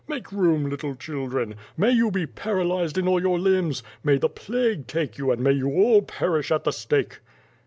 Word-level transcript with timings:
Make 0.07 0.31
room 0.31 0.67
little 0.67 0.95
children! 0.95 1.53
May 1.77 1.91
you 1.91 2.09
be 2.09 2.25
paralyzed 2.25 2.97
in 2.97 3.07
all 3.07 3.21
your 3.21 3.37
limbs! 3.37 3.83
May 4.03 4.17
the 4.17 4.29
plague 4.29 4.87
take 4.87 5.19
you 5.19 5.29
and 5.29 5.43
may 5.43 5.51
you 5.51 5.67
all 5.69 6.01
perish 6.01 6.51
ait 6.51 6.63
the 6.63 6.71
stake!" 6.71 7.19